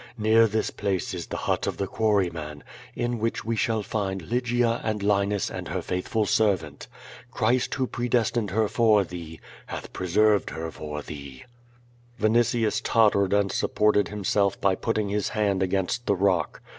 [0.17, 2.63] Near this place is the hut of the quarryman,
[2.95, 6.87] in which we shall find Lygia and Linus and her faithful servant.
[7.29, 11.43] Christ who predestined her for thee hath preserved her for thee."
[12.19, 16.61] Vinitius tottered and supported himself by putting his hand against the rock.